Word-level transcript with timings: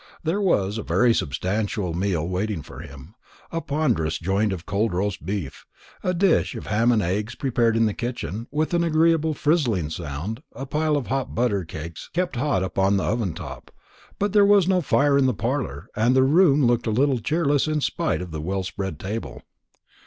There 0.23 0.41
was 0.41 0.79
a 0.79 0.81
very 0.81 1.13
substantial 1.13 1.93
meal 1.93 2.27
waiting 2.27 2.63
for 2.63 2.79
him: 2.79 3.13
a 3.51 3.61
ponderous 3.61 4.17
joint 4.17 4.51
of 4.51 4.65
cold 4.65 4.95
roast 4.95 5.27
beef, 5.27 5.63
a 6.03 6.11
dish 6.11 6.55
of 6.55 6.65
ham 6.65 6.91
and 6.91 7.03
eggs 7.03 7.35
preparing 7.35 7.75
in 7.75 7.85
the 7.85 7.93
kitchen, 7.93 8.47
with 8.49 8.73
an 8.73 8.83
agreeable 8.83 9.35
frizzling 9.35 9.91
sound, 9.91 10.41
a 10.53 10.65
pile 10.65 10.97
of 10.97 11.05
hot 11.05 11.35
buttered 11.35 11.67
cakes 11.67 12.09
kept 12.15 12.35
hot 12.35 12.63
upon 12.63 12.97
the 12.97 13.03
oven 13.03 13.35
top; 13.35 13.69
but 14.17 14.33
there 14.33 14.43
was 14.43 14.67
no 14.67 14.81
fire 14.81 15.19
in 15.19 15.27
the 15.27 15.35
parlour, 15.35 15.87
and 15.95 16.15
the 16.15 16.23
room 16.23 16.65
looked 16.65 16.87
a 16.87 16.89
little 16.89 17.19
cheerless 17.19 17.67
in 17.67 17.79
spite 17.79 18.23
of 18.23 18.31
the 18.31 18.41
well 18.41 18.63
spread 18.63 18.99
table. 18.99 19.43